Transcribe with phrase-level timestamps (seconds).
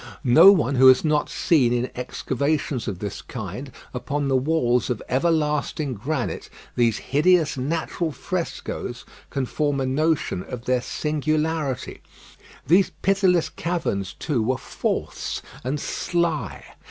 [0.23, 4.99] No one who has not seen in excavations of this kind, upon the walls of
[5.07, 12.01] everlasting granite, these hideous natural frescoes, can form a notion of their singularity.
[12.65, 16.65] These pitiless caverns, too, were false and sly.